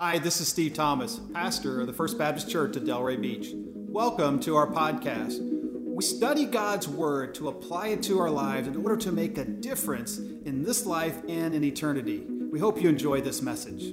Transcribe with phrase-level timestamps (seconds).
[0.00, 3.48] Hi, this is Steve Thomas, pastor of the First Baptist Church at Delray Beach.
[3.74, 5.40] Welcome to our podcast.
[5.42, 9.44] We study God's Word to apply it to our lives in order to make a
[9.44, 12.24] difference in this life and in eternity.
[12.28, 13.92] We hope you enjoy this message.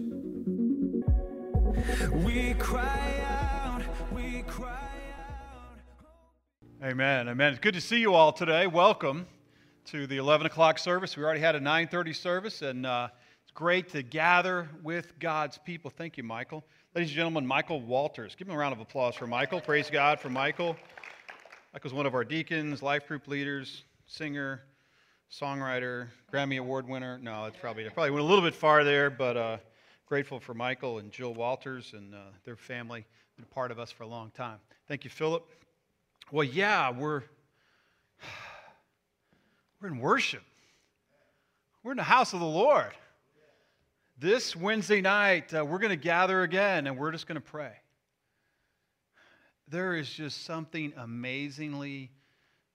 [2.23, 3.81] We cry out,
[4.13, 4.87] we cry
[5.17, 5.79] out.
[6.83, 7.53] Amen, amen.
[7.53, 8.67] It's good to see you all today.
[8.67, 9.25] Welcome
[9.85, 11.17] to the 11 o'clock service.
[11.17, 13.07] We already had a 9.30 service, and uh,
[13.55, 15.89] great to gather with God's people.
[15.89, 16.65] Thank you, Michael.
[16.93, 18.35] Ladies and gentlemen, Michael Walters.
[18.35, 19.61] Give him a round of applause for Michael.
[19.61, 20.75] Praise God for Michael.
[21.71, 24.61] Michael's one of our deacons, life group leaders, singer,
[25.31, 27.17] songwriter, Grammy Award winner.
[27.17, 29.57] No, it's probably, probably went a little bit far there, but uh,
[30.05, 33.05] grateful for Michael and Jill Walters and uh, their family.
[33.37, 34.57] Been a part of us for a long time.
[34.89, 35.47] Thank you, Philip.
[36.29, 37.23] Well, yeah, we're
[39.81, 40.43] we're in worship.
[41.83, 42.91] We're in the house of the Lord.
[44.17, 47.73] This Wednesday night, uh, we're going to gather again and we're just going to pray.
[49.67, 52.11] There is just something amazingly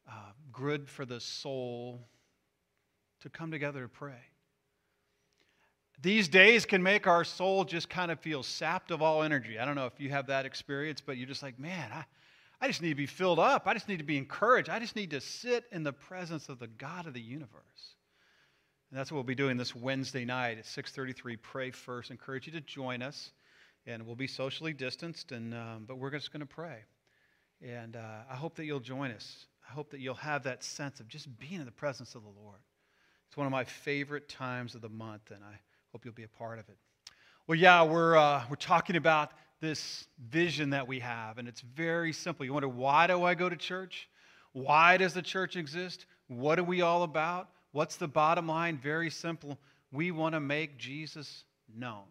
[0.06, 2.06] uh, good for the soul
[3.22, 4.20] to come together to pray.
[6.02, 9.58] These days can make our soul just kind of feel sapped of all energy.
[9.58, 12.04] I don't know if you have that experience, but you're just like, man, I,
[12.60, 13.66] I just need to be filled up.
[13.66, 14.69] I just need to be encouraged.
[14.69, 17.97] I just need to sit in the presence of the God of the universe.
[18.91, 21.36] And that's what we'll be doing this Wednesday night at 6:33.
[21.36, 22.10] Pray first.
[22.10, 23.30] Encourage you to join us,
[23.86, 26.78] and we'll be socially distanced, and um, but we're just going to pray.
[27.62, 29.47] And uh, I hope that you'll join us.
[29.69, 32.30] I hope that you'll have that sense of just being in the presence of the
[32.42, 32.58] Lord.
[33.28, 35.60] It's one of my favorite times of the month, and I
[35.92, 36.77] hope you'll be a part of it.
[37.47, 42.12] Well, yeah, we're uh, we're talking about this vision that we have, and it's very
[42.12, 42.44] simple.
[42.44, 44.08] You wonder why do I go to church?
[44.52, 46.06] Why does the church exist?
[46.27, 47.50] What are we all about?
[47.72, 48.78] What's the bottom line?
[48.78, 49.58] Very simple.
[49.92, 52.04] We want to make Jesus known.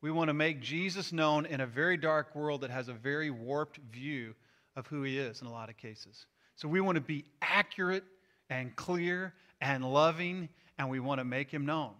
[0.00, 3.30] We want to make Jesus known in a very dark world that has a very
[3.30, 4.34] warped view
[4.76, 6.26] of who he is in a lot of cases.
[6.56, 8.04] So we want to be accurate
[8.50, 11.92] and clear and loving, and we want to make him known.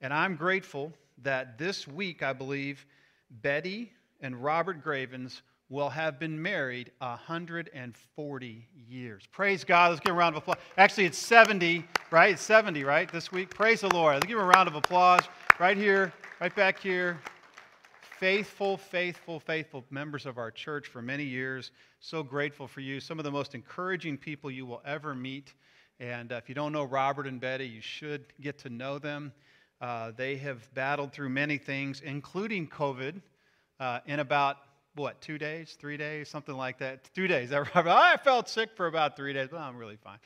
[0.00, 0.92] And I'm grateful
[1.22, 2.84] that this week, I believe,
[3.30, 9.24] Betty and Robert Gravens will have been married 140 years.
[9.32, 9.90] Praise God.
[9.90, 10.58] Let's give a round of applause.
[10.78, 12.34] Actually, it's 70, right?
[12.34, 13.50] It's 70, right, this week?
[13.50, 14.14] Praise the Lord.
[14.14, 15.24] Let's give a round of applause
[15.58, 17.18] right here, right back here.
[18.00, 21.72] Faithful, faithful, faithful members of our church for many years.
[21.98, 23.00] So grateful for you.
[23.00, 25.52] Some of the most encouraging people you will ever meet.
[25.98, 29.32] And uh, if you don't know Robert and Betty, you should get to know them.
[29.80, 33.20] Uh, they have battled through many things, including COVID,
[33.80, 34.56] uh, in about
[34.96, 37.08] what, two days, three days, something like that?
[37.14, 37.52] Two days.
[37.74, 40.18] I felt sick for about three days, but I'm really fine.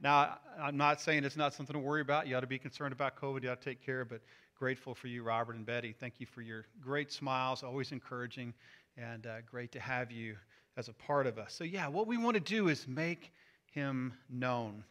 [0.00, 2.26] Now, I'm not saying it's not something to worry about.
[2.26, 3.42] You ought to be concerned about COVID.
[3.42, 4.22] You ought to take care of it.
[4.58, 5.94] Grateful for you, Robert and Betty.
[5.98, 8.54] Thank you for your great smiles, always encouraging,
[8.96, 10.36] and uh, great to have you
[10.76, 11.52] as a part of us.
[11.52, 13.32] So, yeah, what we want to do is make
[13.72, 14.84] him known.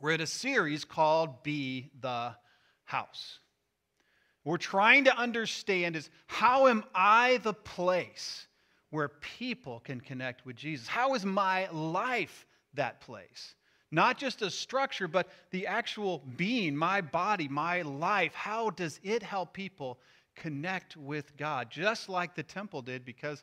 [0.00, 2.34] We're at a series called Be the
[2.84, 3.38] House.
[4.44, 8.46] We're trying to understand is how am I the place
[8.92, 10.86] where people can connect with Jesus.
[10.86, 13.54] How is my life that place?
[13.90, 18.34] Not just a structure, but the actual being, my body, my life.
[18.34, 19.98] How does it help people
[20.36, 21.70] connect with God?
[21.70, 23.42] Just like the temple did, because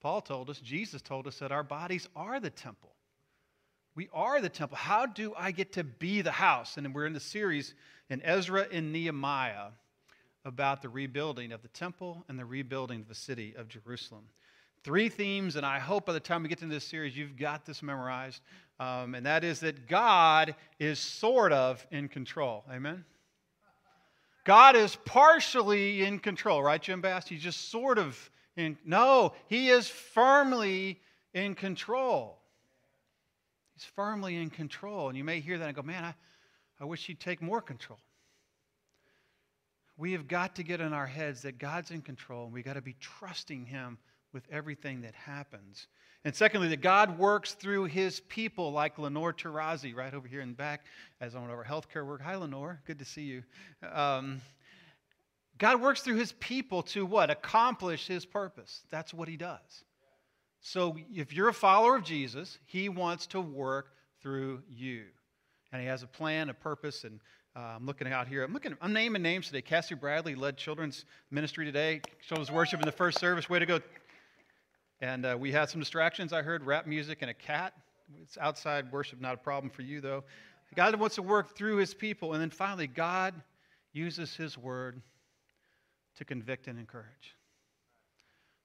[0.00, 2.90] Paul told us, Jesus told us that our bodies are the temple.
[3.94, 4.78] We are the temple.
[4.78, 6.76] How do I get to be the house?
[6.76, 7.72] And we're in the series
[8.10, 9.68] in Ezra and Nehemiah
[10.44, 14.24] about the rebuilding of the temple and the rebuilding of the city of Jerusalem.
[14.88, 17.66] Three themes, and I hope by the time we get to this series, you've got
[17.66, 18.40] this memorized.
[18.80, 22.64] Um, and that is that God is sort of in control.
[22.72, 23.04] Amen?
[24.44, 27.28] God is partially in control, right, Jim Bass?
[27.28, 28.78] He's just sort of in.
[28.82, 31.02] No, He is firmly
[31.34, 32.38] in control.
[33.74, 35.10] He's firmly in control.
[35.10, 36.14] And you may hear that and go, man, I,
[36.80, 37.98] I wish He'd take more control.
[39.98, 42.76] We have got to get in our heads that God's in control, and we've got
[42.76, 43.98] to be trusting Him
[44.32, 45.86] with everything that happens.
[46.24, 50.50] And secondly, that God works through his people like Lenore Tarazi, right over here in
[50.50, 50.84] the back,
[51.20, 52.20] as one of our healthcare work.
[52.22, 52.80] Hi, Lenore.
[52.86, 53.42] Good to see you.
[53.92, 54.40] Um,
[55.58, 57.30] God works through his people to what?
[57.30, 58.82] Accomplish his purpose.
[58.90, 59.84] That's what he does.
[60.60, 65.04] So if you're a follower of Jesus, he wants to work through you.
[65.72, 67.20] And he has a plan, a purpose, and
[67.56, 68.44] uh, I'm looking out here.
[68.44, 68.76] I'm looking.
[68.80, 69.62] I'm naming names today.
[69.62, 72.00] Cassie Bradley led children's ministry today.
[72.26, 73.50] Children's worship in the first service.
[73.50, 73.80] Way to go,
[75.00, 76.32] and uh, we had some distractions.
[76.32, 77.74] I heard rap music and a cat.
[78.20, 80.24] It's outside worship, not a problem for you, though.
[80.74, 82.32] God wants to work through his people.
[82.32, 83.34] And then finally, God
[83.92, 85.00] uses his word
[86.16, 87.36] to convict and encourage.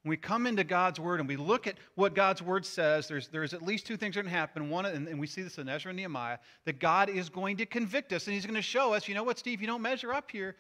[0.04, 3.30] When we come into God's Word and we look at what God's Word says, there's,
[3.30, 4.70] there's at least two things that are going to happen.
[4.70, 7.66] One, and, and we see this in Ezra and Nehemiah, that God is going to
[7.66, 10.12] convict us and He's going to show us, you know what, Steve, you don't measure
[10.12, 10.58] up here.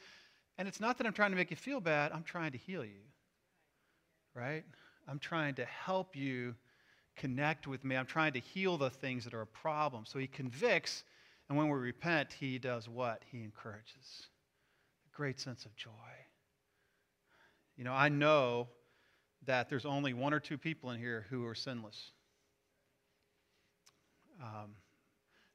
[0.57, 2.85] And it's not that I'm trying to make you feel bad, I'm trying to heal
[2.85, 3.01] you.
[4.33, 4.63] Right?
[5.07, 6.55] I'm trying to help you
[7.15, 7.95] connect with me.
[7.95, 10.05] I'm trying to heal the things that are a problem.
[10.05, 11.03] So He convicts,
[11.49, 13.21] and when we repent, He does what?
[13.31, 14.27] He encourages.
[15.13, 15.89] A great sense of joy.
[17.77, 18.67] You know, I know
[19.45, 22.11] that there's only one or two people in here who are sinless.
[24.41, 24.71] Um,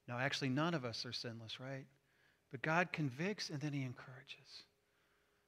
[0.07, 1.87] no, actually, none of us are sinless, right?
[2.51, 4.65] But God convicts and then He encourages.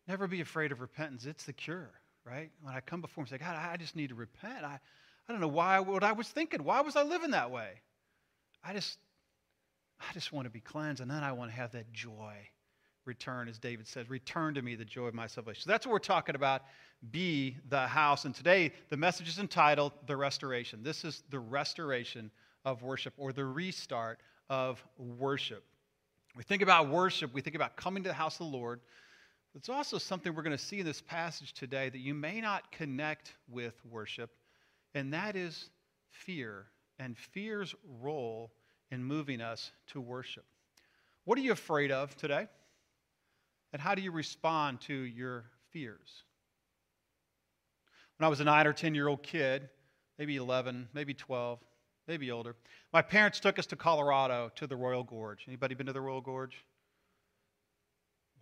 [0.06, 1.24] Never be afraid of repentance.
[1.26, 1.90] It's the cure,
[2.24, 2.50] right?
[2.62, 4.64] When I come before Him and say, God, I just need to repent.
[4.64, 4.78] I,
[5.28, 6.64] I don't know why, what I was thinking.
[6.64, 7.70] Why was I living that way?
[8.62, 8.98] I just,
[10.00, 12.34] I just want to be cleansed, and then I want to have that joy
[13.06, 15.62] return, as David says, return to me the joy of my salvation.
[15.62, 16.62] So that's what we're talking about
[17.10, 18.24] be the house.
[18.24, 20.82] And today, the message is entitled The Restoration.
[20.82, 22.30] This is the restoration
[22.64, 24.20] of worship or the restart
[24.50, 25.64] of worship.
[26.36, 28.80] We think about worship, we think about coming to the house of the Lord.
[29.54, 32.70] It's also something we're going to see in this passage today that you may not
[32.70, 34.30] connect with worship,
[34.94, 35.70] and that is
[36.10, 36.66] fear
[36.98, 38.52] and fear's role
[38.90, 40.44] in moving us to worship.
[41.24, 42.46] What are you afraid of today?
[43.72, 46.24] And how do you respond to your fears?
[48.18, 49.68] When I was a nine or 10 year old kid,
[50.18, 51.58] maybe 11, maybe 12,
[52.06, 52.54] maybe older,
[52.92, 55.44] my parents took us to Colorado to the Royal Gorge.
[55.48, 56.56] Anybody been to the Royal Gorge?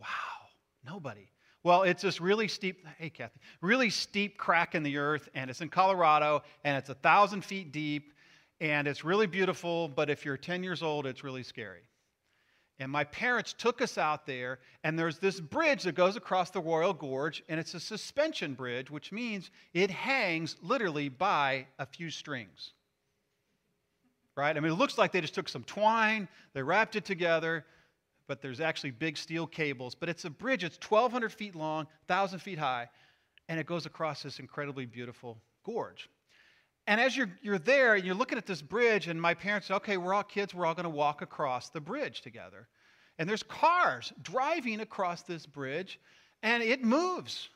[0.01, 0.38] Wow,
[0.85, 1.31] nobody.
[1.65, 5.61] Well, it's this really steep, hey, Kathy, really steep crack in the earth, and it's
[5.61, 8.13] in Colorado, and it's a thousand feet deep,
[8.61, 11.83] and it's really beautiful, but if you're 10 years old, it's really scary.
[12.81, 16.61] And my parents took us out there, and there's this bridge that goes across the
[16.61, 22.09] Royal Gorge, and it's a suspension bridge, which means it hangs literally by a few
[22.09, 22.73] strings.
[24.37, 24.57] Right?
[24.57, 27.65] I mean, it looks like they just took some twine, they wrapped it together,
[28.29, 29.97] but there's actually big steel cables.
[29.97, 32.89] But it's a bridge, it's 1,200 feet long, 1,000 feet high,
[33.49, 36.09] and it goes across this incredibly beautiful gorge.
[36.87, 39.97] And as you're, you're there you're looking at this bridge, and my parents say, okay,
[39.97, 42.69] we're all kids, we're all going to walk across the bridge together.
[43.19, 45.99] And there's cars driving across this bridge,
[46.43, 47.49] and it moves.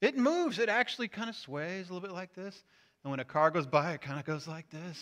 [0.00, 0.58] It moves.
[0.58, 2.62] It actually kind of sways a little bit like this.
[3.04, 4.98] And when a car goes by, it kind of goes like this.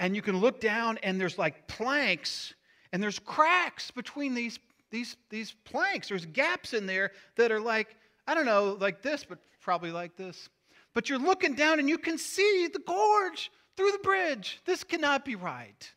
[0.00, 2.54] And you can look down, and there's like planks,
[2.92, 4.58] and there's cracks between these,
[4.90, 6.08] these, these planks.
[6.08, 7.96] There's gaps in there that are like,
[8.26, 10.48] I don't know, like this, but probably like this.
[10.94, 14.60] But you're looking down and you can see the gorge through the bridge.
[14.64, 15.92] This cannot be right.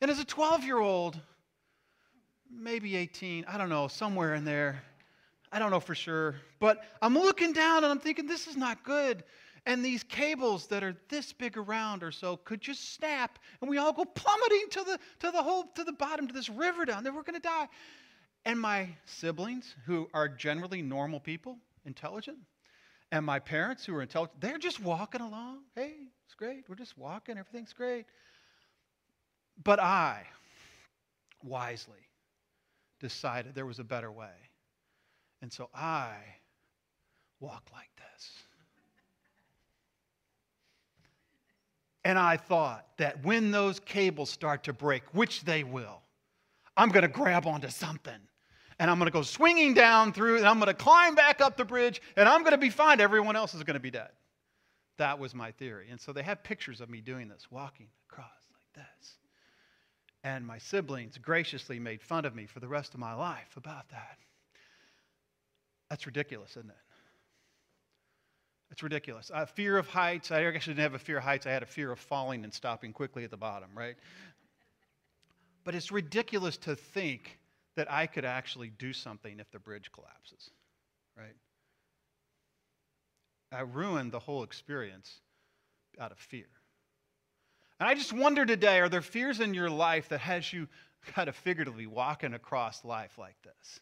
[0.00, 1.18] And as a 12 year old,
[2.50, 4.82] maybe 18, I don't know, somewhere in there,
[5.52, 8.82] I don't know for sure, but I'm looking down and I'm thinking, this is not
[8.82, 9.22] good.
[9.66, 13.78] And these cables that are this big around or so could just snap and we
[13.78, 17.02] all go plummeting to the, to the whole, to the bottom, to this river down
[17.02, 17.12] there.
[17.12, 17.68] We're going to die.
[18.44, 21.56] And my siblings, who are generally normal people,
[21.86, 22.38] intelligent,
[23.10, 25.60] and my parents, who are intelligent, they're just walking along.
[25.74, 25.94] Hey,
[26.26, 26.64] it's great.
[26.68, 27.38] We're just walking.
[27.38, 28.04] Everything's great.
[29.62, 30.24] But I,
[31.42, 32.08] wisely,
[33.00, 34.34] decided there was a better way.
[35.40, 36.16] And so I
[37.40, 38.30] walked like this.
[42.04, 46.02] And I thought that when those cables start to break, which they will,
[46.76, 48.12] I'm going to grab onto something
[48.78, 51.56] and I'm going to go swinging down through, and I'm going to climb back up
[51.56, 53.00] the bridge, and I'm going to be fine.
[53.00, 54.10] Everyone else is going to be dead.
[54.96, 55.88] That was my theory.
[55.90, 59.16] And so they have pictures of me doing this, walking across like this.
[60.24, 63.88] And my siblings graciously made fun of me for the rest of my life about
[63.90, 64.18] that.
[65.90, 66.76] That's ridiculous, isn't it?
[68.74, 69.30] It's ridiculous.
[69.32, 70.32] A fear of heights.
[70.32, 71.46] I actually didn't have a fear of heights.
[71.46, 73.94] I had a fear of falling and stopping quickly at the bottom, right?
[75.62, 77.38] But it's ridiculous to think
[77.76, 80.50] that I could actually do something if the bridge collapses,
[81.16, 81.36] right?
[83.52, 85.20] I ruined the whole experience
[86.00, 86.48] out of fear.
[87.78, 90.66] And I just wonder today are there fears in your life that has you
[91.14, 93.78] kind of figuratively walking across life like this?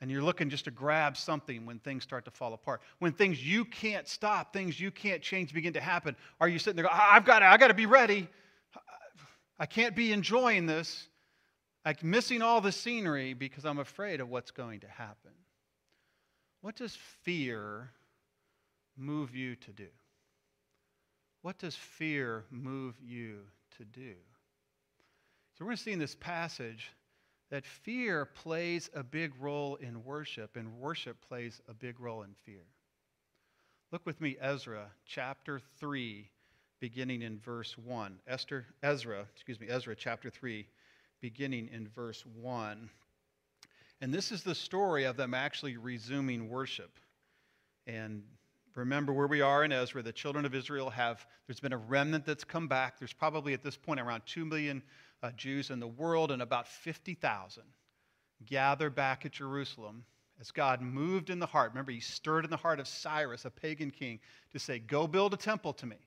[0.00, 2.82] And you're looking just to grab something when things start to fall apart.
[3.00, 6.14] When things you can't stop, things you can't change begin to happen.
[6.40, 8.28] Are you sitting there going, I've got to, I got to be ready.
[9.58, 11.08] I can't be enjoying this
[11.88, 15.30] I'm missing all the scenery because I'm afraid of what's going to happen.
[16.60, 17.90] What does fear
[18.96, 19.88] move you to do?
[21.40, 23.38] What does fear move you
[23.78, 24.14] to do?
[25.54, 26.90] So we're going to see in this passage
[27.50, 32.34] that fear plays a big role in worship, and worship plays a big role in
[32.44, 32.64] fear.
[33.90, 36.28] Look with me, Ezra chapter 3,
[36.78, 38.20] beginning in verse 1.
[38.26, 40.66] Esther, Ezra, excuse me, Ezra chapter 3,
[41.20, 42.90] beginning in verse 1.
[44.00, 46.98] And this is the story of them actually resuming worship.
[47.86, 48.22] And
[48.74, 50.02] remember where we are in Ezra.
[50.02, 52.98] The children of Israel have, there's been a remnant that's come back.
[52.98, 54.82] There's probably at this point around 2 million
[55.22, 57.62] uh, Jews in the world, and about 50,000
[58.46, 60.04] gather back at Jerusalem
[60.40, 61.72] as God moved in the heart.
[61.72, 64.20] Remember, he stirred in the heart of Cyrus, a pagan king,
[64.52, 65.98] to say, Go build a temple to me.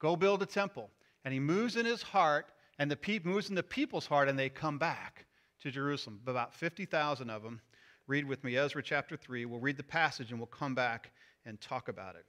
[0.00, 0.90] Go build a temple.
[1.24, 2.46] And he moves in his heart,
[2.78, 5.26] and the pe- moves in the people's heart, and they come back
[5.62, 6.20] to Jerusalem.
[6.26, 7.60] About 50,000 of them.
[8.06, 9.44] Read with me Ezra chapter 3.
[9.44, 11.10] We'll read the passage and we'll come back
[11.44, 12.24] and talk about it.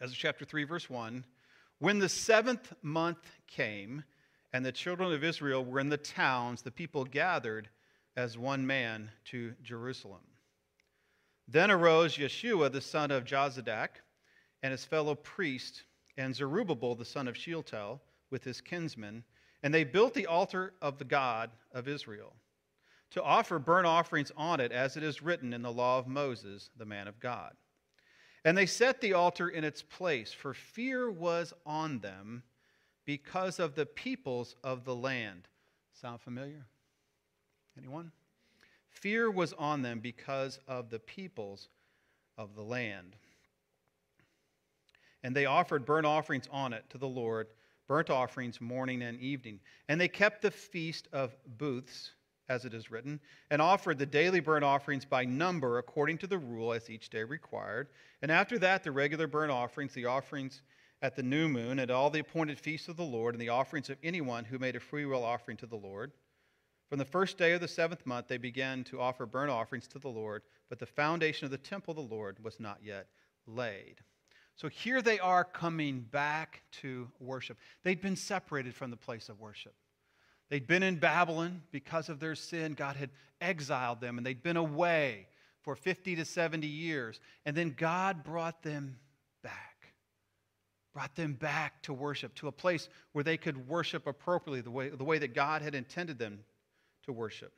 [0.00, 1.24] Ezra chapter 3, verse 1.
[1.78, 4.02] When the seventh month came,
[4.58, 7.68] and the children of Israel were in the towns, the people gathered
[8.16, 10.24] as one man to Jerusalem.
[11.46, 14.00] Then arose Yeshua the son of Jozadak
[14.64, 15.84] and his fellow priest,
[16.16, 19.22] and Zerubbabel the son of Shealtiel with his kinsmen,
[19.62, 22.34] and they built the altar of the God of Israel
[23.12, 26.70] to offer burnt offerings on it, as it is written in the law of Moses,
[26.76, 27.52] the man of God.
[28.44, 32.42] And they set the altar in its place, for fear was on them
[33.08, 35.48] because of the peoples of the land.
[35.98, 36.66] Sound familiar?
[37.78, 38.12] Anyone?
[38.90, 41.70] Fear was on them because of the peoples
[42.36, 43.16] of the land.
[45.22, 47.46] And they offered burnt offerings on it to the Lord,
[47.86, 49.58] burnt offerings morning and evening.
[49.88, 52.10] And they kept the feast of booths
[52.50, 56.38] as it is written, and offered the daily burnt offerings by number according to the
[56.38, 57.88] rule as each day required.
[58.20, 60.60] And after that, the regular burnt offerings, the offerings
[61.00, 63.90] at the new moon, and all the appointed feasts of the Lord, and the offerings
[63.90, 66.12] of anyone who made a freewill offering to the Lord.
[66.88, 69.98] From the first day of the seventh month, they began to offer burnt offerings to
[69.98, 73.08] the Lord, but the foundation of the temple of the Lord was not yet
[73.46, 73.96] laid.
[74.56, 77.58] So here they are coming back to worship.
[77.84, 79.74] They'd been separated from the place of worship.
[80.48, 82.72] They'd been in Babylon because of their sin.
[82.72, 85.28] God had exiled them, and they'd been away
[85.60, 87.20] for 50 to 70 years.
[87.44, 88.96] And then God brought them
[90.98, 94.88] brought them back to worship, to a place where they could worship appropriately, the way,
[94.88, 96.40] the way that God had intended them
[97.04, 97.52] to worship.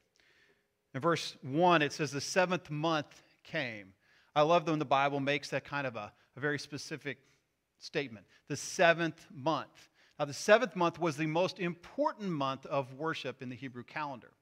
[0.92, 3.94] In verse 1, it says, The seventh month came.
[4.37, 7.16] I love when the Bible makes that kind of a, a very specific
[7.78, 8.26] statement.
[8.49, 9.88] The seventh month.
[10.18, 14.32] Now, the seventh month was the most important month of worship in the Hebrew calendar.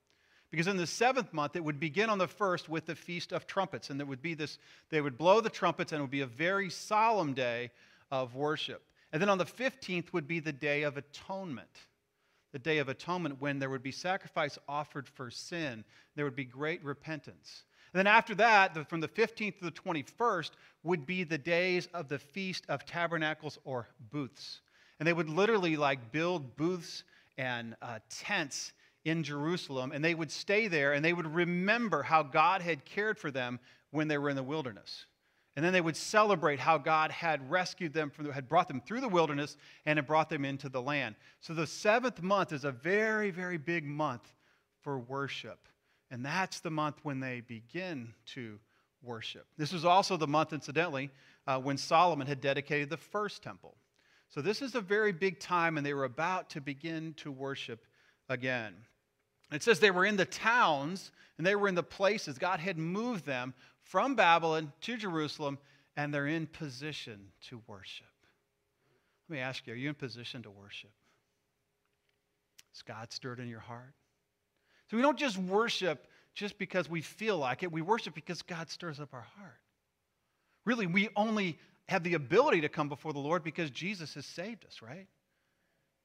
[0.50, 3.46] Because in the seventh month, it would begin on the first with the Feast of
[3.46, 3.90] Trumpets.
[3.90, 4.58] And there would be this,
[4.90, 7.70] they would blow the trumpets, and it would be a very solemn day
[8.10, 8.82] of worship.
[9.12, 11.68] And then on the 15th would be the Day of Atonement.
[12.52, 15.84] The Day of Atonement, when there would be sacrifice offered for sin,
[16.14, 17.64] there would be great repentance.
[17.92, 20.50] And then after that, from the 15th to the 21st,
[20.82, 24.60] would be the days of the Feast of Tabernacles or booths.
[24.98, 27.04] And they would literally like build booths
[27.38, 28.72] and uh, tents
[29.04, 33.18] in Jerusalem, and they would stay there and they would remember how God had cared
[33.18, 33.58] for them
[33.90, 35.06] when they were in the wilderness.
[35.58, 39.00] And then they would celebrate how God had rescued them from, had brought them through
[39.00, 41.16] the wilderness and had brought them into the land.
[41.40, 44.22] So the seventh month is a very, very big month
[44.82, 45.58] for worship.
[46.12, 48.60] And that's the month when they begin to
[49.02, 49.46] worship.
[49.56, 51.10] This was also the month, incidentally,
[51.48, 53.74] uh, when Solomon had dedicated the first temple.
[54.28, 57.84] So this is a very big time, and they were about to begin to worship
[58.28, 58.76] again.
[59.50, 62.38] It says they were in the towns and they were in the places.
[62.38, 65.58] God had moved them from Babylon to Jerusalem,
[65.96, 68.06] and they're in position to worship.
[69.28, 70.90] Let me ask you are you in position to worship?
[72.74, 73.94] Is God stirred in your heart?
[74.90, 78.70] So we don't just worship just because we feel like it, we worship because God
[78.70, 79.58] stirs up our heart.
[80.64, 84.64] Really, we only have the ability to come before the Lord because Jesus has saved
[84.66, 85.06] us, right?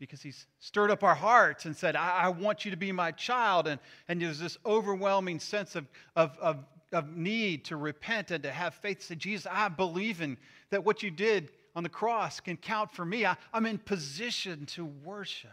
[0.08, 3.12] Because he's stirred up our hearts and said, I, I want you to be my
[3.12, 3.68] child.
[3.68, 8.52] And, and there's this overwhelming sense of, of, of, of need to repent and to
[8.52, 9.02] have faith.
[9.02, 10.38] Say, Jesus, I believe in
[10.72, 13.26] that what you did on the cross can count for me.
[13.26, 15.52] I, I'm in position to worship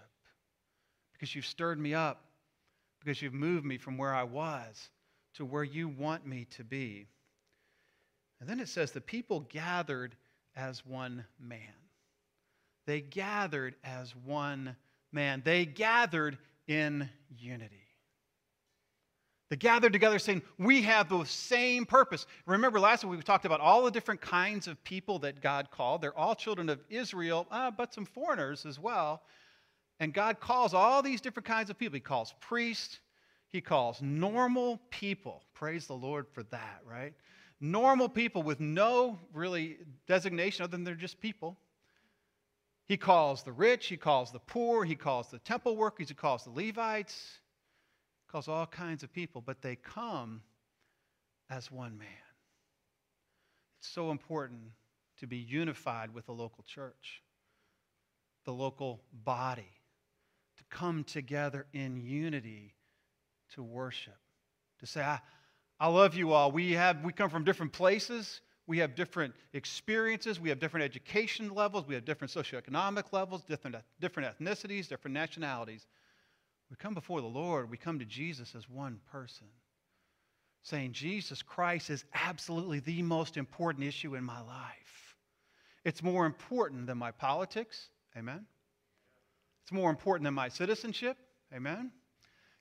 [1.12, 2.24] because you've stirred me up,
[2.98, 4.90] because you've moved me from where I was
[5.34, 7.06] to where you want me to be.
[8.40, 10.16] And then it says the people gathered
[10.56, 11.79] as one man.
[12.90, 14.74] They gathered as one
[15.12, 15.42] man.
[15.44, 17.86] They gathered in unity.
[19.48, 22.26] They gathered together saying, We have the same purpose.
[22.46, 26.02] Remember, last week we talked about all the different kinds of people that God called.
[26.02, 29.22] They're all children of Israel, uh, but some foreigners as well.
[30.00, 31.94] And God calls all these different kinds of people.
[31.94, 32.98] He calls priests,
[33.50, 35.44] he calls normal people.
[35.54, 37.14] Praise the Lord for that, right?
[37.60, 39.78] Normal people with no really
[40.08, 41.56] designation other than they're just people.
[42.90, 46.42] He calls the rich, he calls the poor, he calls the temple workers, he calls
[46.42, 47.38] the Levites,
[48.26, 50.42] he calls all kinds of people, but they come
[51.48, 52.08] as one man.
[53.78, 54.72] It's so important
[55.20, 57.22] to be unified with the local church,
[58.44, 59.70] the local body,
[60.58, 62.74] to come together in unity
[63.54, 64.18] to worship,
[64.80, 65.20] to say, I,
[65.78, 66.50] I love you all.
[66.50, 68.40] We, have, we come from different places.
[68.70, 70.38] We have different experiences.
[70.38, 71.88] We have different education levels.
[71.88, 75.88] We have different socioeconomic levels, different, different ethnicities, different nationalities.
[76.70, 77.68] We come before the Lord.
[77.68, 79.48] We come to Jesus as one person,
[80.62, 85.16] saying, Jesus Christ is absolutely the most important issue in my life.
[85.84, 87.88] It's more important than my politics.
[88.16, 88.46] Amen.
[89.64, 91.16] It's more important than my citizenship.
[91.52, 91.90] Amen.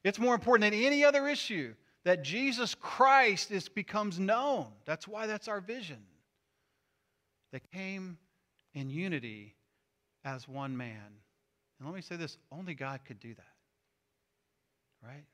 [0.04, 1.75] It's more important than any other issue
[2.06, 4.68] that Jesus Christ is, becomes known.
[4.86, 6.00] That's why that's our vision.
[7.51, 8.18] That came
[8.74, 9.56] in unity
[10.24, 11.01] as one man.
[11.79, 13.46] And let me say this only God could do that.
[15.03, 15.25] Right?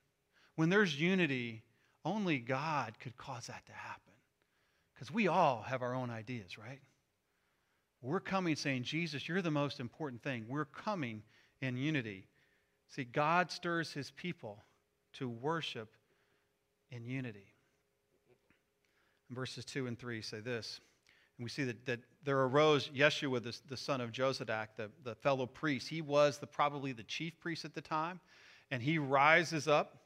[0.56, 1.64] When there's unity,
[2.04, 4.14] only God could cause that to happen.
[4.94, 6.80] Because we all have our own ideas, right?
[8.02, 10.46] We're coming saying, Jesus, you're the most important thing.
[10.48, 11.24] We're coming
[11.62, 12.28] in unity.
[12.88, 14.64] See, God stirs his people
[15.14, 15.90] to worship
[16.92, 17.54] in unity.
[19.30, 20.80] And verses 2 and 3 say this.
[21.38, 25.16] And we see that, that there arose Yeshua, the, the son of Jozadak, the, the
[25.16, 25.88] fellow priest.
[25.88, 28.20] He was the, probably the chief priest at the time.
[28.72, 29.98] And he rises up,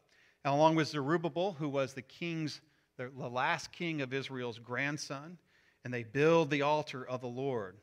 [0.43, 2.61] and along with Zerubbabel, who was the king's,
[2.97, 5.37] the, the last king of Israel's grandson.
[5.85, 7.77] And they build the altar of the Lord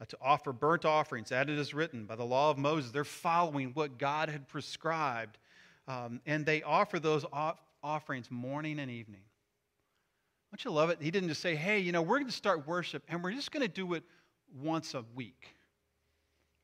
[0.00, 2.90] uh, to offer burnt offerings, as it is written by the law of Moses.
[2.90, 5.38] They're following what God had prescribed.
[5.86, 7.24] Um, and they offer those
[7.82, 9.22] offerings morning and evening.
[10.50, 10.98] Don't you love it?
[11.00, 13.50] He didn't just say, hey, you know, we're going to start worship and we're just
[13.52, 14.04] going to do it
[14.60, 15.56] once a week.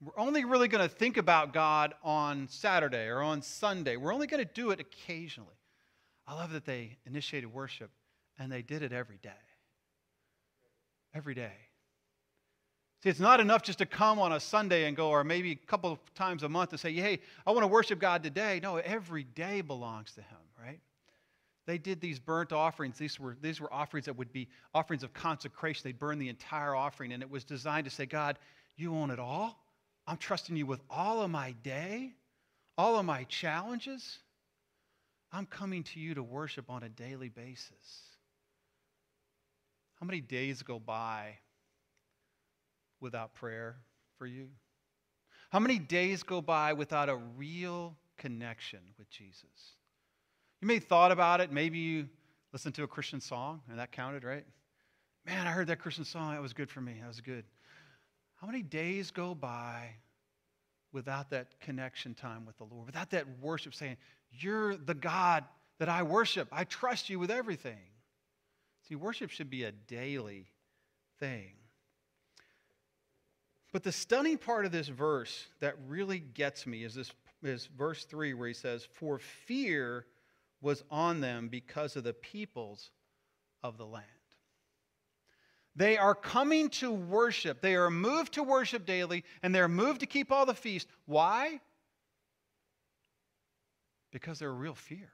[0.00, 3.96] We're only really going to think about God on Saturday or on Sunday.
[3.96, 5.48] We're only going to do it occasionally.
[6.26, 7.90] I love that they initiated worship
[8.38, 9.30] and they did it every day.
[11.14, 11.52] Every day.
[13.02, 15.66] See, it's not enough just to come on a Sunday and go, or maybe a
[15.66, 18.58] couple of times a month to say, hey, I want to worship God today.
[18.62, 20.47] No, every day belongs to Him?
[21.68, 22.96] They did these burnt offerings.
[22.96, 25.82] These were, these were offerings that would be offerings of consecration.
[25.84, 28.38] They'd burn the entire offering, and it was designed to say, God,
[28.78, 29.62] you own it all.
[30.06, 32.14] I'm trusting you with all of my day,
[32.78, 34.18] all of my challenges.
[35.30, 37.66] I'm coming to you to worship on a daily basis.
[40.00, 41.34] How many days go by
[42.98, 43.76] without prayer
[44.16, 44.48] for you?
[45.50, 49.74] How many days go by without a real connection with Jesus?
[50.60, 51.52] You may have thought about it.
[51.52, 52.08] Maybe you
[52.52, 54.44] listened to a Christian song, and that counted, right?
[55.26, 56.32] Man, I heard that Christian song.
[56.32, 56.96] That was good for me.
[57.00, 57.44] That was good.
[58.36, 59.90] How many days go by
[60.92, 63.96] without that connection time with the Lord, without that worship saying,
[64.30, 65.44] You're the God
[65.78, 66.48] that I worship.
[66.50, 67.78] I trust you with everything.
[68.88, 70.46] See, worship should be a daily
[71.20, 71.52] thing.
[73.72, 78.04] But the stunning part of this verse that really gets me is this is verse
[78.04, 80.06] 3 where he says, For fear
[80.60, 82.90] was on them because of the peoples
[83.62, 84.06] of the land.
[85.76, 87.60] They are coming to worship.
[87.60, 90.90] They are moved to worship daily, and they're moved to keep all the feasts.
[91.06, 91.60] Why?
[94.10, 95.10] Because they're real fear.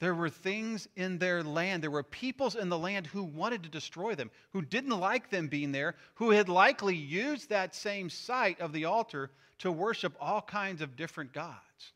[0.00, 3.68] There were things in their land, there were peoples in the land who wanted to
[3.68, 8.60] destroy them, who didn't like them being there, who had likely used that same site
[8.60, 11.92] of the altar to worship all kinds of different gods.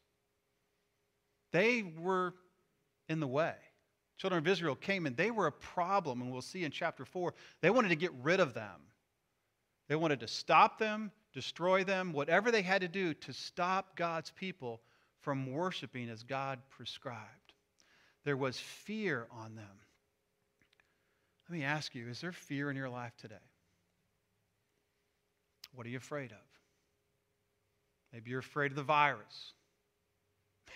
[1.54, 2.34] They were
[3.08, 3.54] in the way.
[4.16, 7.32] Children of Israel came and they were a problem, and we'll see in chapter 4.
[7.60, 8.80] They wanted to get rid of them.
[9.86, 14.32] They wanted to stop them, destroy them, whatever they had to do to stop God's
[14.32, 14.80] people
[15.20, 17.52] from worshiping as God prescribed.
[18.24, 19.78] There was fear on them.
[21.48, 23.36] Let me ask you is there fear in your life today?
[25.72, 26.38] What are you afraid of?
[28.12, 29.52] Maybe you're afraid of the virus.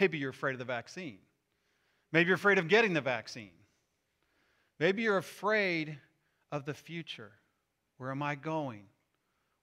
[0.00, 1.18] Maybe you're afraid of the vaccine.
[2.12, 3.50] Maybe you're afraid of getting the vaccine.
[4.78, 5.98] Maybe you're afraid
[6.52, 7.32] of the future.
[7.98, 8.84] Where am I going?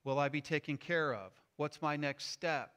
[0.04, 1.32] Will I be taken care of?
[1.56, 2.70] What's my next step?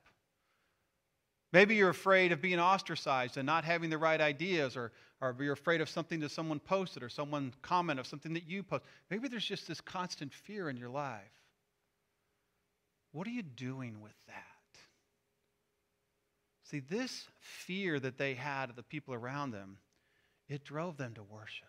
[1.51, 5.53] Maybe you're afraid of being ostracized and not having the right ideas, or, or you're
[5.53, 8.83] afraid of something that someone posted or someone comment of something that you post.
[9.09, 11.21] Maybe there's just this constant fear in your life.
[13.11, 14.48] What are you doing with that?
[16.69, 19.77] See, this fear that they had of the people around them,
[20.47, 21.67] it drove them to worship.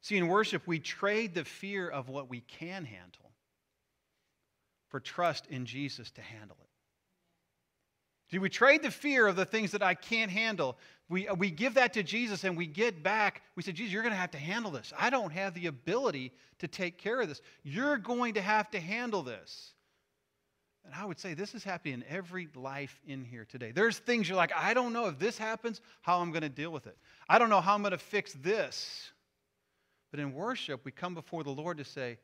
[0.00, 3.30] See, in worship, we trade the fear of what we can handle
[4.88, 6.68] for trust in Jesus to handle it.
[8.32, 10.76] See, we trade the fear of the things that I can't handle.
[11.08, 13.42] We, uh, we give that to Jesus and we get back.
[13.54, 14.92] We say, Jesus, you're going to have to handle this.
[14.98, 17.40] I don't have the ability to take care of this.
[17.62, 19.74] You're going to have to handle this.
[20.86, 23.72] And I would say this is happening in every life in here today.
[23.72, 26.70] There's things you're like, I don't know if this happens, how I'm going to deal
[26.70, 26.96] with it.
[27.28, 29.10] I don't know how I'm going to fix this.
[30.12, 32.18] But in worship, we come before the Lord to say,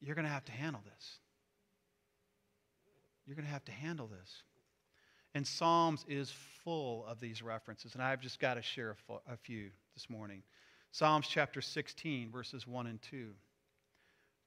[0.00, 1.18] You're going to have to handle this.
[3.26, 4.42] You're going to have to handle this.
[5.34, 6.32] And Psalms is
[6.64, 8.96] full of these references, and I've just got to share
[9.28, 10.42] a, few this morning.
[10.90, 13.30] Psalms chapter 16, verses 1 and 2.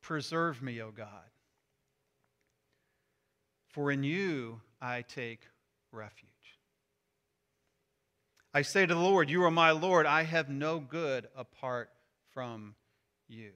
[0.02, 1.08] Preserve me, O God,
[3.74, 5.42] for in you I take
[5.92, 6.30] refuge.
[8.54, 10.06] I say to the Lord, You are my Lord.
[10.06, 11.90] I have no good apart
[12.34, 12.76] from
[13.28, 13.52] you.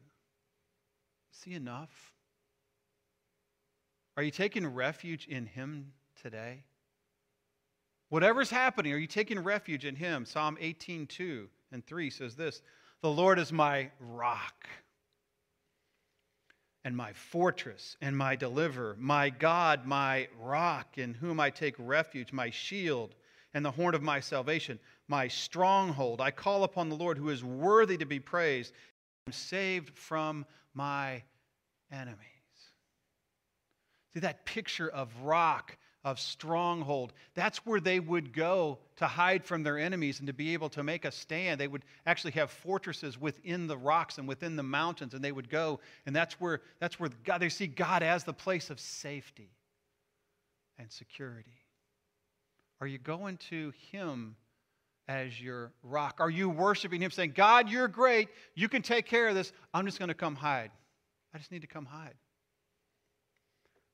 [1.32, 2.14] See enough?
[4.18, 6.64] Are you taking refuge in Him today?
[8.10, 10.26] Whatever's happening, are you taking refuge in Him?
[10.26, 12.64] Psalm 18, 2 and 3 says this
[13.02, 14.68] The Lord is my rock
[16.88, 22.32] and my fortress and my deliverer, my God, my rock, in whom I take refuge,
[22.32, 23.14] my shield
[23.54, 26.22] and the horn of my salvation, my stronghold.
[26.22, 28.72] I call upon the Lord who is worthy to be praised.
[29.26, 31.24] I'm saved from my
[31.92, 32.22] enemies.
[34.14, 35.76] See, that picture of rock,
[36.08, 40.54] of stronghold, that's where they would go to hide from their enemies and to be
[40.54, 41.60] able to make a stand.
[41.60, 45.50] They would actually have fortresses within the rocks and within the mountains, and they would
[45.50, 49.50] go, and that's where, that's where God, they see God as the place of safety
[50.80, 51.60] and security.
[52.80, 54.38] Are you going to Him
[55.10, 56.22] as your rock?
[56.22, 58.30] Are you worshiping Him, saying, God, you're great.
[58.56, 59.52] You can take care of this.
[59.74, 60.72] I'm just going to come hide.
[61.34, 62.16] I just need to come hide.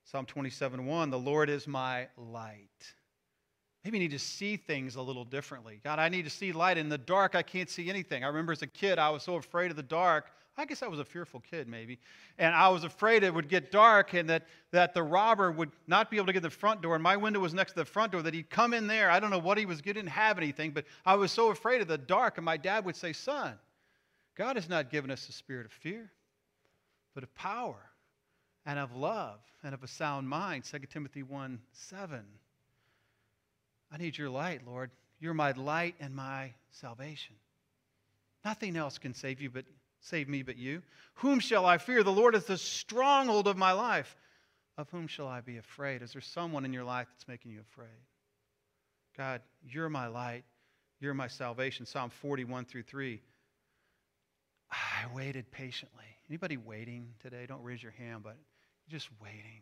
[0.03, 2.93] Psalm 27 1 The Lord is my light.
[3.83, 5.81] Maybe you need to see things a little differently.
[5.83, 6.77] God, I need to see light.
[6.77, 8.23] In the dark, I can't see anything.
[8.23, 10.31] I remember as a kid, I was so afraid of the dark.
[10.55, 11.99] I guess I was a fearful kid, maybe.
[12.37, 16.11] And I was afraid it would get dark and that, that the robber would not
[16.11, 16.93] be able to get the front door.
[16.93, 19.09] And my window was next to the front door, that he'd come in there.
[19.09, 21.81] I don't know what he was getting, didn't have anything, but I was so afraid
[21.81, 22.37] of the dark.
[22.37, 23.55] And my dad would say, Son,
[24.35, 26.11] God has not given us a spirit of fear,
[27.15, 27.92] but of power
[28.65, 30.63] and of love and of a sound mind.
[30.63, 32.21] 2 Timothy 1 7.
[33.91, 34.89] I need your light, Lord.
[35.19, 37.35] You're my light and my salvation.
[38.43, 39.65] Nothing else can save you but
[39.99, 40.81] save me but you.
[41.15, 42.03] Whom shall I fear?
[42.03, 44.15] The Lord is the stronghold of my life.
[44.77, 46.01] Of whom shall I be afraid?
[46.01, 47.87] Is there someone in your life that's making you afraid?
[49.15, 50.43] God, you're my light.
[50.99, 51.85] You're my salvation.
[51.85, 53.21] Psalm 41 through 3.
[54.71, 56.05] I waited patiently.
[56.29, 57.45] Anybody waiting today?
[57.47, 58.37] Don't raise your hand, but
[58.89, 59.61] just waiting.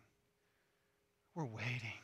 [1.35, 1.99] We're waiting.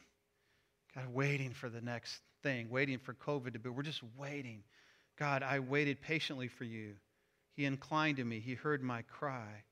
[0.95, 3.69] God, waiting for the next thing, waiting for COVID to be.
[3.69, 4.63] We're just waiting.
[5.17, 6.93] God, I waited patiently for you.
[7.55, 8.39] He inclined to me.
[8.39, 9.63] He heard my cry.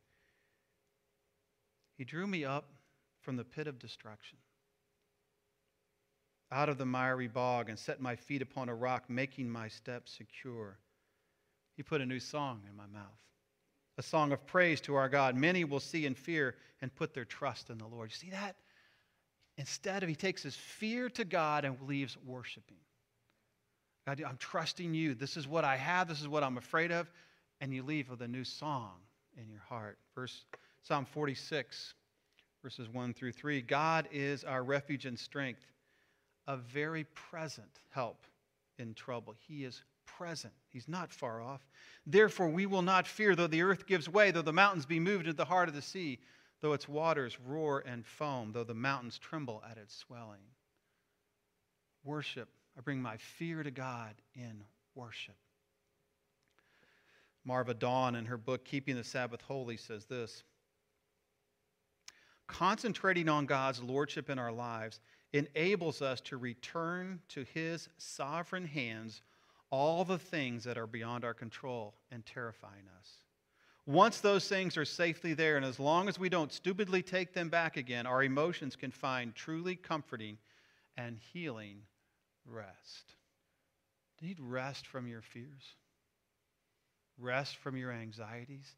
[1.98, 2.66] He drew me up
[3.22, 4.38] from the pit of destruction,
[6.52, 10.18] out of the miry bog, and set my feet upon a rock, making my steps
[10.18, 10.78] secure.
[11.78, 13.26] He put a new song in my mouth
[13.98, 15.36] a song of praise to our God.
[15.36, 18.10] Many will see and fear and put their trust in the Lord.
[18.12, 18.56] You see that?
[19.58, 22.78] Instead of he takes his fear to God and leaves worshiping.
[24.06, 25.16] God, I'm trusting you.
[25.16, 26.08] This is what I have.
[26.08, 27.10] This is what I'm afraid of.
[27.62, 28.92] And you leave with a new song
[29.38, 29.98] in your heart.
[30.14, 30.46] Verse
[30.84, 31.96] Psalm 46,
[32.62, 33.62] verses 1 through 3.
[33.62, 35.66] God is our refuge and strength,
[36.48, 38.28] a very present help
[38.78, 39.34] in trouble.
[39.48, 39.82] He is
[40.17, 40.54] present.
[40.69, 41.62] He's not far off.
[42.06, 45.25] Therefore, we will not fear, though the earth gives way, though the mountains be moved
[45.25, 46.19] into the heart of the sea,
[46.62, 50.41] though its waters roar and foam, though the mountains tremble at its swelling.
[52.04, 52.49] Worship.
[52.78, 54.63] I bring my fear to God in
[54.95, 55.36] worship.
[57.43, 60.43] Marva Dawn, in her book, Keeping the Sabbath Wholly, says this
[62.47, 64.99] Concentrating on God's lordship in our lives
[65.34, 69.21] enables us to return to his sovereign hands
[69.76, 73.10] all the things that are beyond our control and terrifying us.
[73.86, 77.50] Once those things are safely there, and as long as we don't stupidly take them
[77.50, 80.38] back again, our emotions can find truly comforting
[80.96, 81.80] and healing
[82.46, 83.16] rest.
[84.22, 85.76] Need rest from your fears?
[87.20, 88.76] Rest from your anxieties?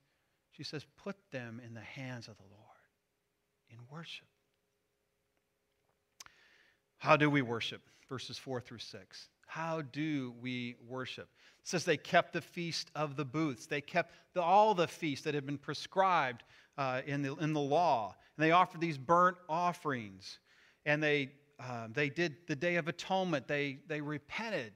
[0.51, 2.63] She says, put them in the hands of the Lord
[3.69, 4.25] in worship.
[6.97, 7.81] How do we worship?
[8.09, 9.29] Verses 4 through 6.
[9.47, 11.29] How do we worship?
[11.61, 13.65] It says they kept the feast of the booths.
[13.65, 16.43] They kept the, all the feasts that had been prescribed
[16.77, 18.15] uh, in, the, in the law.
[18.37, 20.39] And they offered these burnt offerings.
[20.85, 23.47] And they, uh, they did the Day of Atonement.
[23.47, 24.73] They, they repented.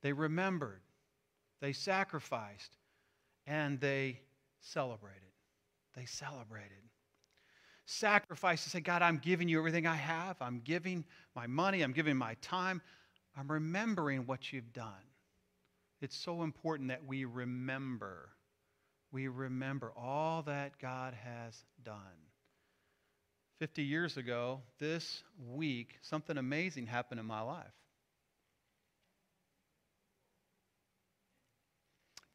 [0.00, 0.80] They remembered.
[1.60, 2.76] They sacrificed.
[3.46, 4.20] And they
[4.60, 5.20] celebrated.
[5.96, 6.70] They celebrated.
[7.86, 10.36] Sacrifice to say, God, I'm giving you everything I have.
[10.40, 11.04] I'm giving
[11.36, 11.82] my money.
[11.82, 12.80] I'm giving my time.
[13.36, 14.92] I'm remembering what you've done.
[16.00, 18.28] It's so important that we remember.
[19.12, 21.96] We remember all that God has done.
[23.60, 27.64] 50 years ago, this week, something amazing happened in my life.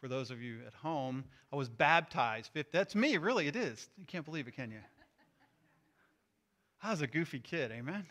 [0.02, 2.52] For those of you at home, I was baptized.
[2.72, 3.86] That's me, really, it is.
[3.98, 4.80] You can't believe it, can you?
[6.82, 8.06] I was a goofy kid, amen?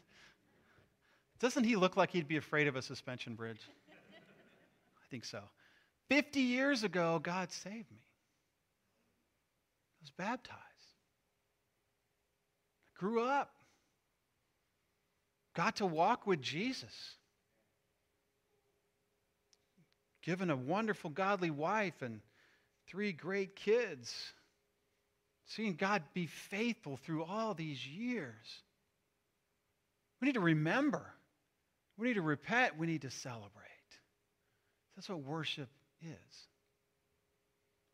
[1.40, 3.61] Doesn't he look like he'd be afraid of a suspension bridge?
[4.12, 5.40] I think so.
[6.09, 8.03] 50 years ago, God saved me.
[9.92, 10.59] I was baptized.
[12.87, 13.51] I grew up.
[15.55, 16.94] Got to walk with Jesus.
[20.22, 22.20] Given a wonderful, godly wife and
[22.88, 24.14] three great kids.
[25.46, 28.62] Seeing God be faithful through all these years.
[30.20, 31.07] We need to remember
[31.98, 32.78] we need to repent.
[32.78, 33.50] We need to celebrate.
[34.96, 35.68] That's what worship
[36.00, 36.46] is.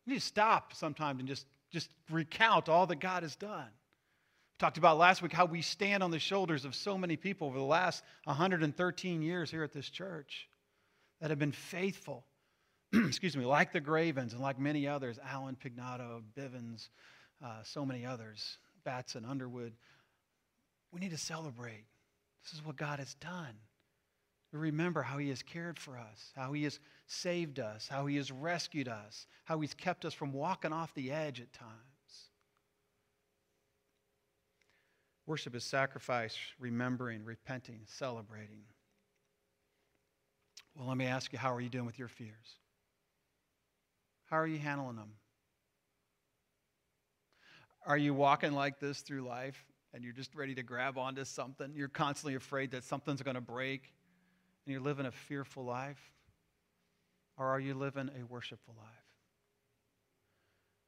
[0.05, 3.67] We need to stop sometimes and just, just recount all that God has done.
[3.67, 7.47] We talked about last week how we stand on the shoulders of so many people
[7.47, 10.47] over the last 113 years here at this church
[11.19, 12.25] that have been faithful.
[12.93, 16.89] Excuse me, like the Gravens and like many others, Alan Pignato, Bivens,
[17.43, 19.73] uh, so many others, Batson, Underwood.
[20.91, 21.85] We need to celebrate.
[22.43, 23.55] This is what God has done.
[24.55, 28.15] We remember how He has cared for us, how He has saved us, how He
[28.15, 31.73] has rescued us, how He's kept us from walking off the edge at times.
[35.25, 38.61] Worship is sacrifice, remembering, repenting, celebrating.
[40.73, 42.59] Well, let me ask you, how are you doing with your fears?
[44.27, 45.11] How are you handling them?
[47.85, 51.73] Are you walking like this through life and you're just ready to grab onto something?
[51.75, 53.91] You're constantly afraid that something's going to break
[54.65, 55.99] and you're living a fearful life?
[57.37, 58.87] Or are you living a worshipful life?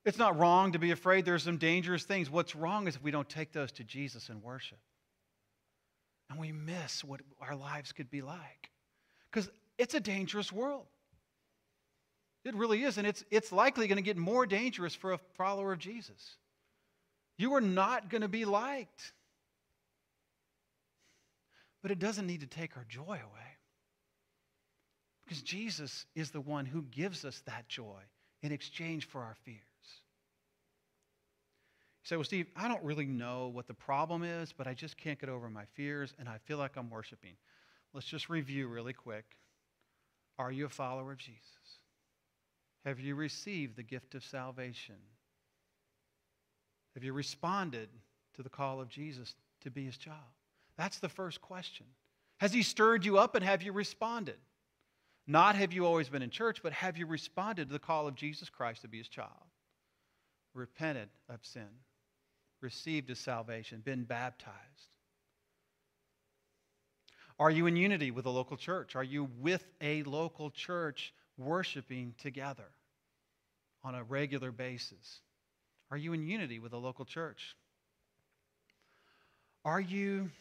[0.05, 1.25] It's not wrong to be afraid.
[1.25, 2.29] There's some dangerous things.
[2.29, 4.77] What's wrong is if we don't take those to Jesus and worship.
[6.29, 8.69] And we miss what our lives could be like.
[9.29, 10.85] Because it's a dangerous world.
[12.45, 12.97] It really is.
[12.97, 16.37] And it's, it's likely going to get more dangerous for a follower of Jesus.
[17.37, 19.11] You are not going to be liked.
[21.81, 23.46] But it doesn't need to take our joy away.
[25.27, 27.99] Because Jesus is the one who gives us that joy
[28.43, 29.57] in exchange for our fears.
[32.03, 34.95] You say, Well, Steve, I don't really know what the problem is, but I just
[34.95, 37.33] can't get over my fears and I feel like I'm worshiping.
[37.93, 39.25] Let's just review really quick.
[40.39, 41.41] Are you a follower of Jesus?
[42.85, 44.95] Have you received the gift of salvation?
[46.93, 47.89] Have you responded
[48.35, 50.17] to the call of Jesus to be his child?
[50.77, 51.85] That's the first question.
[52.37, 54.37] Has he stirred you up and have you responded?
[55.27, 58.15] Not have you always been in church, but have you responded to the call of
[58.15, 59.31] Jesus Christ to be his child?
[60.53, 61.67] Repented of sin,
[62.61, 64.55] received his salvation, been baptized.
[67.37, 68.95] Are you in unity with a local church?
[68.95, 72.69] Are you with a local church worshiping together
[73.83, 75.19] on a regular basis?
[75.91, 77.55] Are you in unity with a local church?
[79.63, 80.31] Are you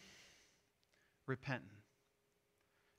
[1.27, 1.76] repentant?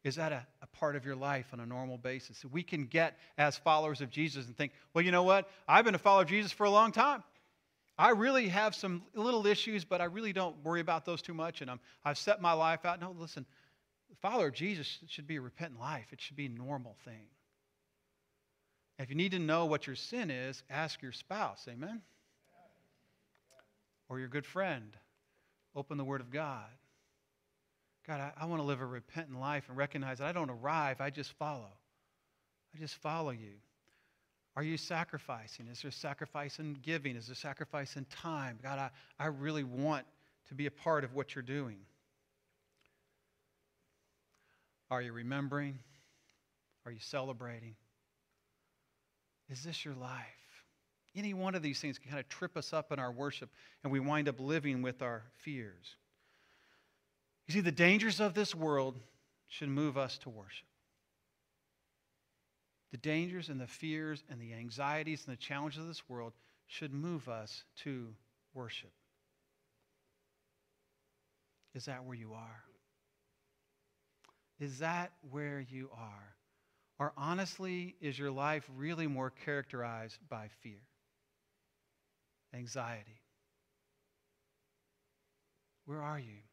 [0.08, 2.42] Is that a, a, part of your life on a normal basis?
[2.50, 5.50] We can get as followers of Jesus and think, well, you know what?
[5.68, 7.26] I've been a follower of Jesus for a long time.
[7.98, 11.60] I really have some little issues, but I really don't worry about those too much,
[11.60, 13.02] and I'm, I've set my life out.
[13.02, 13.46] No, listen,
[14.10, 16.06] the follower of Jesus should be a repentant life.
[16.14, 17.28] It should be a normal thing.
[19.00, 22.02] If you need to know what your sin is, ask your spouse, amen?
[24.08, 24.96] Or your good friend.
[25.76, 26.70] Open the Word of God.
[28.08, 31.02] God, I, I want to live a repentant life and recognize that I don't arrive,
[31.02, 31.72] I just follow.
[32.74, 33.54] I just follow you.
[34.56, 35.68] Are you sacrificing?
[35.68, 37.16] Is there sacrifice in giving?
[37.16, 38.58] Is there sacrifice in time?
[38.64, 38.90] God, I,
[39.20, 40.06] I really want
[40.48, 41.78] to be a part of what you're doing.
[44.90, 45.78] Are you remembering?
[46.86, 47.76] Are you celebrating?
[49.50, 50.24] Is this your life?
[51.16, 53.50] Any one of these things can kind of trip us up in our worship,
[53.84, 55.96] and we wind up living with our fears.
[57.48, 59.00] You see, the dangers of this world
[59.48, 60.68] should move us to worship.
[62.92, 66.34] The dangers and the fears and the anxieties and the challenges of this world
[66.68, 68.14] should move us to
[68.54, 68.92] worship.
[71.74, 72.64] Is that where you are?
[74.60, 76.36] Is that where you are?
[77.00, 80.82] Or honestly, is your life really more characterized by fear,
[82.54, 83.22] anxiety?
[85.86, 86.47] Where are you?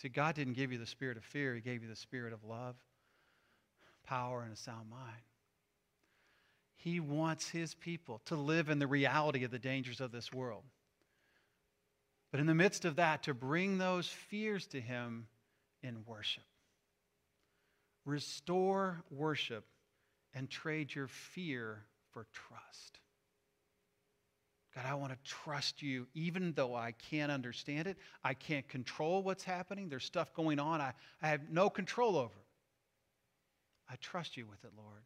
[0.00, 2.44] See, God didn't give you the spirit of fear, He gave you the spirit of
[2.44, 2.76] love,
[4.06, 5.02] power, and a sound mind.
[6.76, 10.62] He wants His people to live in the reality of the dangers of this world.
[12.30, 15.26] But in the midst of that, to bring those fears to Him
[15.82, 16.44] in worship.
[18.04, 19.64] Restore worship
[20.32, 21.82] and trade your fear
[22.12, 23.00] for trust.
[24.78, 27.96] God, I want to trust you even though I can't understand it.
[28.22, 29.88] I can't control what's happening.
[29.88, 32.38] There's stuff going on I, I have no control over.
[33.90, 35.02] I trust you with it, Lord.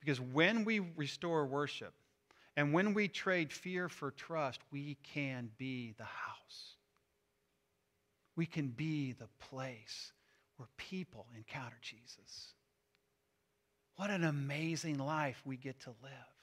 [0.00, 1.92] Because when we restore worship
[2.56, 6.76] and when we trade fear for trust, we can be the house.
[8.36, 10.12] We can be the place
[10.56, 12.54] where people encounter Jesus.
[13.96, 16.39] What an amazing life we get to live.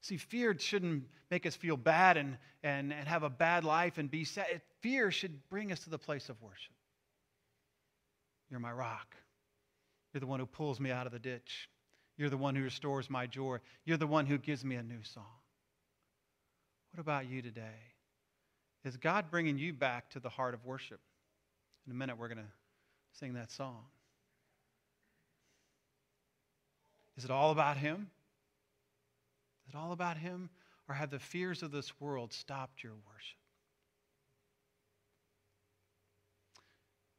[0.00, 4.10] See, fear shouldn't make us feel bad and, and, and have a bad life and
[4.10, 4.60] be sad.
[4.80, 6.74] Fear should bring us to the place of worship.
[8.50, 9.16] You're my rock.
[10.12, 11.68] You're the one who pulls me out of the ditch.
[12.16, 13.58] You're the one who restores my joy.
[13.84, 15.24] You're the one who gives me a new song.
[16.92, 17.94] What about you today?
[18.84, 21.00] Is God bringing you back to the heart of worship?
[21.86, 22.52] In a minute, we're going to
[23.12, 23.84] sing that song.
[27.16, 28.10] Is it all about Him?
[29.68, 30.48] Is it all about Him?
[30.88, 33.36] Or have the fears of this world stopped your worship?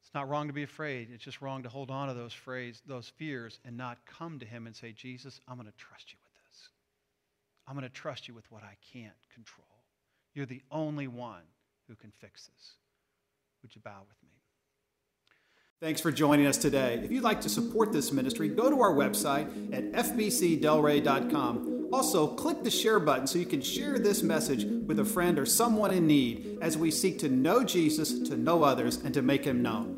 [0.02, 1.10] It's not wrong to be afraid.
[1.14, 4.46] It's just wrong to hold on to those phrase, those fears and not come to
[4.46, 6.70] him and say, Jesus, I'm going to trust you with this.
[7.68, 9.68] I'm going to trust you with what I can't control.
[10.34, 11.44] You're the only one
[11.88, 12.72] who can fix this.
[13.62, 14.30] Would you bow with me?
[15.80, 17.00] Thanks for joining us today.
[17.04, 21.79] If you'd like to support this ministry, go to our website at fbcdelray.com.
[21.92, 25.46] Also, click the share button so you can share this message with a friend or
[25.46, 29.44] someone in need as we seek to know Jesus, to know others, and to make
[29.44, 29.96] him known.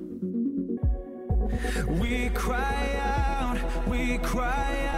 [2.00, 4.91] We cry out, we cry